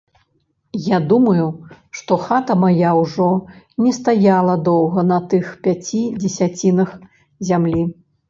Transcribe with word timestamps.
Я 0.83 0.99
думаю, 1.11 1.43
што 1.99 2.17
хата 2.23 2.53
мая 2.63 2.93
ўжо 3.01 3.27
не 3.87 3.93
стаяла 3.99 4.55
доўга 4.71 5.05
на 5.11 5.19
тых 5.33 5.51
пяці 5.67 6.03
дзесяцінах 6.23 6.89
зямлі. 7.51 7.83